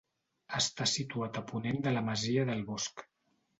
Està 0.59 0.87
situat 0.91 1.37
a 1.43 1.45
ponent 1.53 1.79
de 1.85 1.95
la 1.99 2.05
masia 2.09 2.49
del 2.51 2.67
Bosc. 2.73 3.07